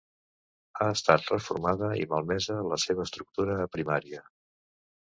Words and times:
Ha 0.79 0.87
estat 0.93 1.27
reformada, 1.33 1.91
i 2.05 2.09
malmesa 2.15 2.59
la 2.73 2.81
seva 2.87 3.07
estructura 3.09 3.63
primària. 3.79 4.27